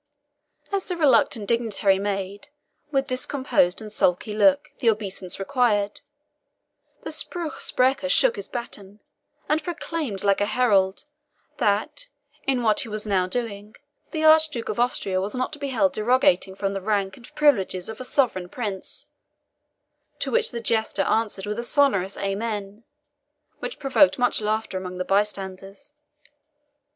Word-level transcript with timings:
As 0.71 0.87
the 0.87 0.97
reluctant 0.97 1.47
dignitary 1.47 1.99
made, 1.99 2.47
with 2.89 3.05
discomposed 3.05 3.81
and 3.83 3.91
sulky 3.93 4.33
look, 4.33 4.71
the 4.79 4.89
obeisance 4.89 5.37
required, 5.37 6.01
the 7.03 7.11
SPRUCH 7.11 7.59
SPRECHER 7.61 8.09
shook 8.09 8.35
his 8.35 8.47
baton, 8.49 8.99
and 9.47 9.63
proclaimed, 9.63 10.23
like 10.23 10.41
a 10.41 10.47
herald, 10.47 11.05
that, 11.57 12.07
in 12.47 12.63
what 12.63 12.79
he 12.79 12.89
was 12.89 13.05
now 13.05 13.27
doing, 13.27 13.75
the 14.09 14.23
Archduke 14.23 14.69
of 14.69 14.79
Austria 14.79 15.21
was 15.21 15.35
not 15.35 15.53
to 15.53 15.59
be 15.59 15.67
held 15.69 15.93
derogating 15.93 16.55
from 16.55 16.73
the 16.73 16.81
rank 16.81 17.15
and 17.15 17.35
privileges 17.35 17.87
of 17.87 18.01
a 18.01 18.03
sovereign 18.03 18.49
prince; 18.49 19.05
to 20.17 20.31
which 20.31 20.49
the 20.49 20.59
jester 20.59 21.03
answered 21.03 21.45
with 21.45 21.59
a 21.59 21.63
sonorous 21.63 22.17
AMEN, 22.17 22.83
which 23.59 23.77
provoked 23.77 24.17
much 24.17 24.41
laughter 24.41 24.79
among 24.79 24.97
the 24.97 25.05
bystanders. 25.05 25.93